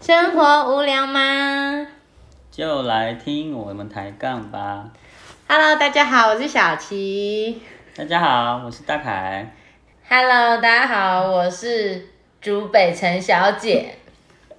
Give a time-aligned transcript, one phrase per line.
[0.00, 1.86] 生活无聊吗
[2.50, 4.84] 就来听我们抬杠吧。
[5.48, 7.60] ？Hello，大家好，我是小琪。
[7.96, 9.52] 大家好，我是大凯。
[10.08, 12.06] Hello，大家好，我是
[12.40, 13.96] 竹北陈小姐。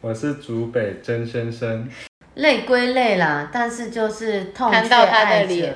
[0.00, 1.88] 我是竹北真先生，
[2.34, 5.74] 累归累啦，但是就是痛看到他的脸，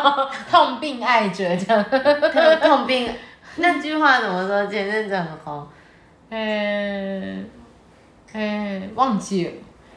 [0.50, 1.84] 痛并爱着这样。
[1.84, 3.08] 痛痛并
[3.56, 4.66] 那句话怎么说？
[4.66, 5.66] 前阵子很红，
[6.30, 7.48] 嗯
[8.34, 9.52] 嗯，忘记了。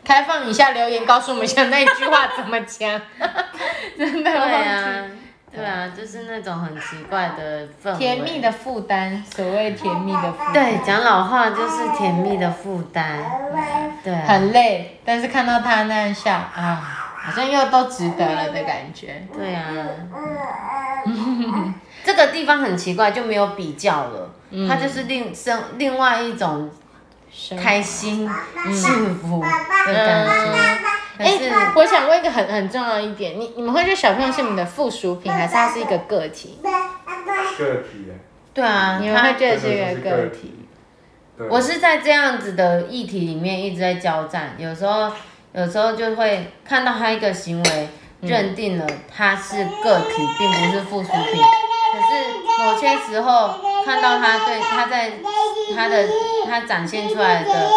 [0.05, 3.01] 开放一下留言，告诉我们一下那句话怎么讲。
[3.97, 4.69] 真的对忘记。
[4.69, 5.04] 啊，
[5.51, 7.97] 对啊，就是那种很奇怪的氛围。
[7.97, 10.54] 甜蜜的负担，所谓甜蜜的负担。
[10.54, 13.19] 对，讲老话就是甜蜜的负担。
[14.04, 19.27] 对啊，很累，但是看到他那样笑啊，好像又都值得了的感觉。
[19.33, 19.65] 对啊。
[22.05, 24.29] 这个地方很奇怪，就没有比较了，
[24.69, 26.69] 它就是另生另外一种
[27.57, 28.29] 开心、
[28.71, 30.32] 幸福的感觉。
[31.18, 36.59] 可哎、是我想问一个很很重要一点，你你们会觉得小朋友是你们的附属品，还是他是一个个体？
[36.61, 38.11] 个体，
[38.53, 40.53] 对啊，你们会觉得是一个个体？
[41.49, 45.11] 我是在这样子的议题里面一直在交战，有时候
[45.53, 47.89] 有时候就会看到他一个行为，
[48.21, 51.41] 认定了他是个体，并不是附属品。
[51.93, 53.55] 可是某些时候
[53.88, 55.13] 看到他对他在
[55.73, 56.05] 他的
[56.45, 57.69] 他展现出来的，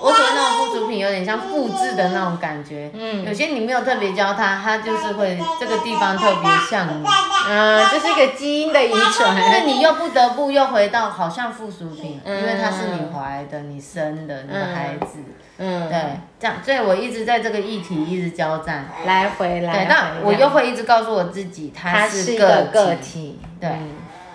[0.00, 2.90] 我所谓那种附属品，有点像复制的那种感觉。
[2.94, 7.04] 嗯有些你没有特别教他，他就是会这个地方特别像你。
[7.50, 9.66] 嗯，这是一个基因的遗传那传。
[9.66, 15.18] 你又不得不又回到好像附属品，嗯因为他是你怀的、你生的、你的孩子，
[15.58, 18.88] 嗯，对，这样，所以我一直在这个议题一直交战。
[19.04, 23.40] 来回来对，那我又会一直告诉我自己，他他是一个个个体，体。
[23.60, 23.90] 对，嗯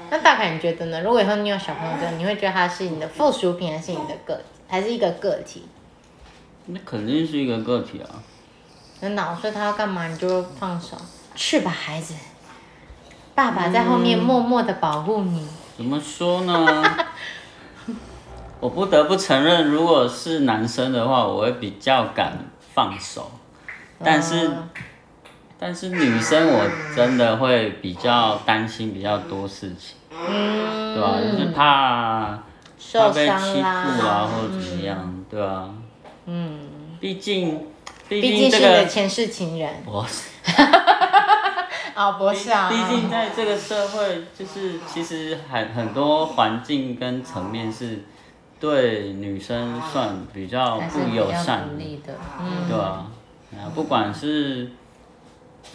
[0.10, 1.02] 那大概你觉得呢？
[1.02, 5.66] 如果以后你有小朋友之后，你会觉得他是你的附属品，还是你的个，还是一个个体？
[6.68, 8.24] 那肯定是一个个体啊。
[9.02, 10.98] 真的哦、所以他要干嘛你就放手，
[11.36, 12.14] 去吧，孩子。
[13.36, 15.46] 爸爸在后面默默的保护你。
[15.76, 16.84] 怎么说呢？
[18.62, 22.38] 我不得不承认，如果是男生的话，我会比较敢
[22.74, 23.30] 放手，
[24.04, 24.70] 但是，嗯
[25.58, 32.44] 但是女生我真的会比较担心比较多事情，嗯，对吧、就是怕怕
[32.78, 35.70] 受被欺，负啊，或者怎么样，对吧、
[36.26, 36.60] 嗯，
[37.00, 37.68] 毕竟，
[38.08, 39.70] 毕毕竟竟这个，前世情人。
[39.86, 40.30] 我是。
[41.96, 42.70] 哦，不是啊。
[42.70, 48.04] 毕竟在这个社会，就是其实很很多环境跟层面是
[48.60, 52.14] 对女生算比较不友善的，
[52.68, 53.08] 对吧、
[53.54, 53.72] 啊？
[53.74, 54.72] 不管是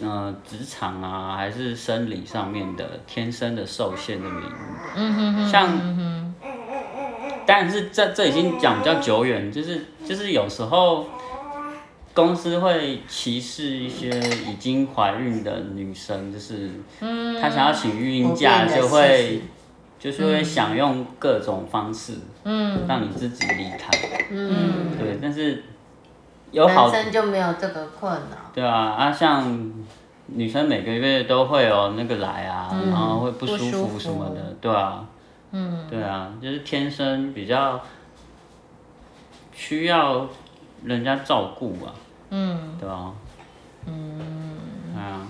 [0.01, 4.49] 呃职场啊，还是生理上面的天生的受限的原因，
[4.95, 6.35] 嗯哼哼，像嗯，
[7.45, 11.05] 但是这这已经讲比较久远，就是就是有时候
[12.13, 16.69] 公司会歧视一些已经怀孕的女生，就是
[17.39, 19.41] 她想要请育婴假就会
[19.99, 22.13] 就是会想用各种方式
[22.43, 23.89] 嗯让你自己离开，
[24.31, 25.63] 嗯，对，但是
[26.51, 29.71] 有好男生就没有这个困扰，对啊啊像。
[30.33, 35.03] 女生每个月都会有那个来啊，然后会不舒服服什么的，对啊，
[35.51, 37.81] 嗯，对啊，就是天生比较
[39.51, 40.25] 需要
[40.85, 41.91] 人家照顾啊，
[42.29, 43.11] 嗯，对啊？
[43.85, 45.27] 嗯，啊，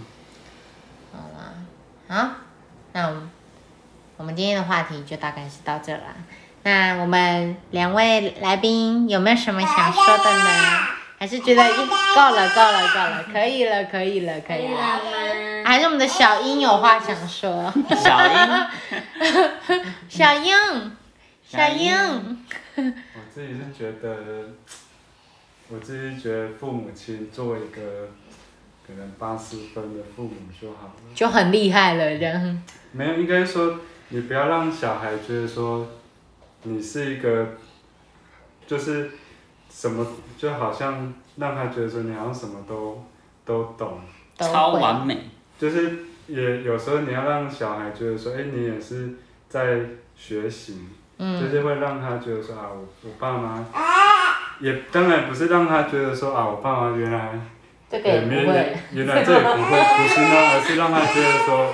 [2.08, 2.30] 好，
[2.94, 3.30] 那我们
[4.18, 6.14] 我们今天的话题就大概是到这啦。
[6.62, 10.91] 那我们两位来宾有没有什么想说的呢？
[11.22, 11.86] 还是觉得一够
[12.36, 15.64] 了，够了，够了，可以了，可以了，可以了。
[15.64, 17.72] 还是我们的小英有话想说？
[17.96, 20.52] 小英， 小英，
[21.48, 22.44] 小小英英，
[22.76, 24.50] 我自己是觉得，
[25.70, 28.10] 我自己是觉得父母亲做一个
[28.88, 30.94] 可能八十分的父母就好了。
[31.14, 32.64] 就很厉害了，这样。
[32.94, 33.80] 没有，应该说
[34.10, 35.88] 你不要让小孩觉得说
[36.64, 37.50] 你是一个，
[38.66, 39.12] 就是
[39.72, 40.06] 什么，
[40.38, 43.04] 就好像让他觉得说你好像什么都
[43.46, 44.02] 都懂，
[44.38, 44.52] 都会。
[44.52, 45.18] 超完美，
[45.58, 49.12] 就是也有时候你要让小孩觉得说，哎、你也是
[49.48, 49.80] 在
[50.16, 50.88] 学习，
[51.18, 51.42] 嗯。
[51.42, 53.66] 就是会让他觉得说啊，我我爸妈，
[54.60, 57.40] 也当然不是让他觉得说啊，我爸妈原来
[57.90, 58.78] 这个也也没不会。
[58.92, 61.74] 原来这也不会，不是那，而是让他觉得说，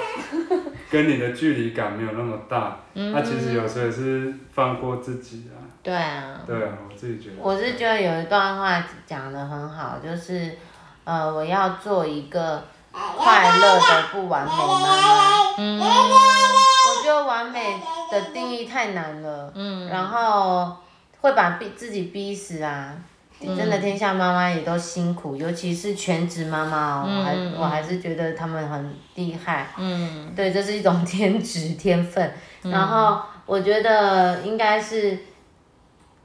[0.89, 2.78] 跟你的距离感没有那么大。
[2.94, 5.56] 嗯那、其实有时候也是放过自己啊。
[5.84, 7.36] 对啊，对啊，我自己觉得。
[7.39, 10.57] 我是觉得有一段话讲的很好，就是
[11.04, 15.28] 呃，我要做一个快乐的不完美妈妈。
[15.60, 17.80] 嗯我觉得完美
[18.12, 20.75] 的定义太难了，嗯然后
[21.22, 22.94] 会把逼自己逼死啊。
[23.39, 29.68] 真的天下妈妈也都辛苦，尤其是全职妈妈哦，我还我还是觉得他们很厉害。
[29.78, 30.34] 嗯。
[30.36, 32.31] 对，这是一种天职天分。
[32.63, 35.18] 然后我觉得应该是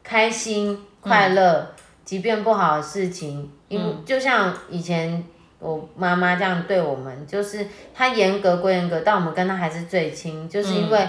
[0.03, 1.75] 开心快乐，
[2.05, 5.23] 即便不好的事情，因、就像以前
[5.59, 11.09] 我妈妈这样对我们，就是她严格归严格，但我们跟她还是最亲，就是因为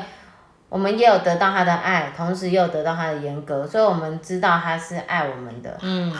[0.73, 5.77] 我们也有得到他的爱，同时也有得到他的严格，所以我们知道他是爱我们的。
[5.83, 6.11] 嗯，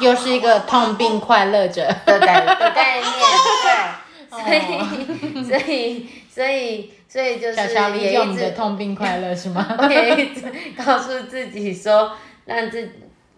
[0.00, 1.86] 又是一个痛并快乐着。
[2.04, 3.10] 的概的概念，
[4.44, 7.58] 对，所以所以所以所以就是
[7.96, 9.66] 也一解我们的直痛并快乐是吗？
[9.78, 10.44] 我也一直
[10.76, 12.12] 告诉自己说，
[12.44, 12.86] 让自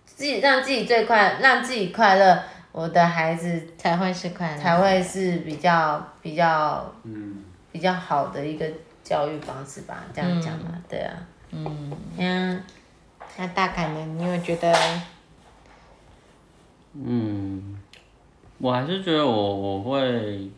[0.04, 2.42] 自己让自己最快，让自己快乐，
[2.72, 4.60] 我的孩子才会是快乐。
[4.60, 8.66] 才会是比较比较嗯，比较好的一个
[9.12, 11.12] 教育方式吧，这样讲嘛，对啊，
[11.50, 12.58] 嗯，那，
[13.36, 14.06] 那大概呢？
[14.16, 14.74] 你有觉得？
[16.94, 17.78] 嗯，
[18.56, 20.50] 我还是觉得我我会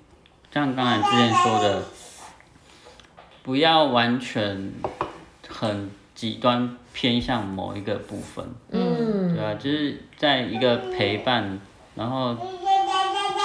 [0.53, 1.83] 像刚才之前说的，
[3.43, 4.73] 不要完全
[5.49, 9.35] 很极端偏向某一个部分，嗯。
[9.35, 11.59] 对啊，就是在一个陪伴，
[11.97, 12.37] 然后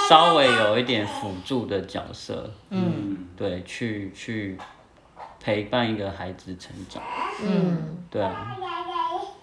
[0.08, 4.56] 稍微有一点辅助的角色，嗯，对，去去
[5.42, 7.02] 陪伴一个孩子成长，
[7.42, 7.96] 嗯。
[8.10, 8.56] 对啊，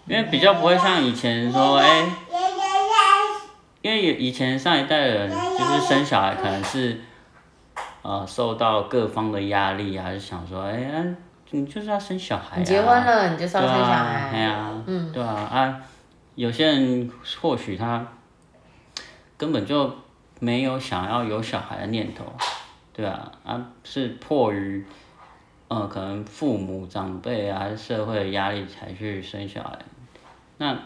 [0.05, 2.05] 因为比较不会像以前说，哎、
[3.81, 6.99] 因为以前上一代人就是生小孩，可能是
[8.01, 11.03] 呃受到各方的压力，还是想说，哎、啊
[11.51, 15.11] 你就是要生小孩、啊，你结婚了，你就是要对生小孩，呀、嗯。
[15.13, 15.79] 对啊啊，
[16.35, 17.09] 有些人
[17.39, 18.05] 或许他
[19.37, 19.89] 根本就
[20.41, 22.25] 没有想要有小孩的念头，
[22.91, 24.85] 对啊啊是迫于
[25.67, 29.77] 呃可能父母长辈啊还是社会的压力才去生小孩，
[30.57, 30.77] 那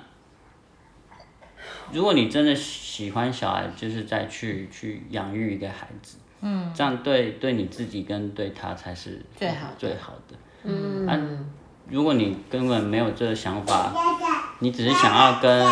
[1.92, 10.36] 如果你真的喜欢小孩，就是再去去养育一个孩子，嗯，这样对对你自己跟对他才是最好的最好的。
[10.64, 11.50] 嗯
[11.90, 13.92] 如果你根本没有这个想法，
[14.60, 15.68] 你只是想要跟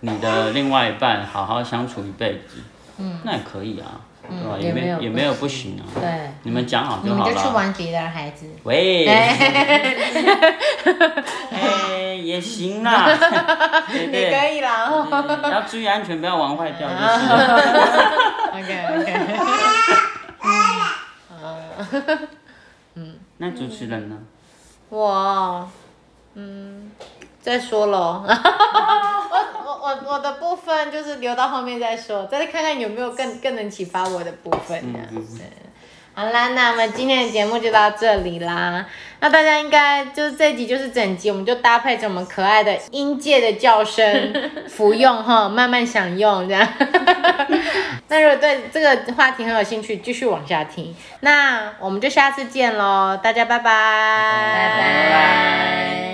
[0.00, 2.58] 你的另外一半好好相处一辈子，
[2.98, 4.56] 嗯，那也可以啊，对吧？
[4.58, 7.48] 也也没有也没有不行啊，对，你们讲好就好了你们就去。
[7.54, 8.46] 玩别的孩子。
[8.64, 9.06] 喂，
[11.52, 13.06] 哎，也行啦，
[13.90, 14.90] 对也可，以啦。
[15.50, 17.60] 要注意安全，不要玩坏掉就是了。
[18.54, 19.08] OK OK。
[22.94, 24.16] 嗯那主持人呢？
[24.88, 25.68] 我，
[26.34, 26.90] 嗯，
[27.40, 28.24] 再说喽。
[30.06, 35.40] 我的部分就是留到后面再说，再看看有没有更更能启发我的部分这样子。
[36.16, 38.86] 好啦，那我们今天的节目就到这里啦。
[39.18, 44.32] 那大家应该就是这集就是整集，我们就搭配着我们可爱的音界的叫声
[44.70, 46.68] 服用哈，慢慢享用这样。
[48.06, 50.94] 那如果对这个话题很有兴趣，继续往下听。
[51.18, 54.80] 那我们就下次见喽，大家拜拜，拜
[55.10, 56.13] 拜。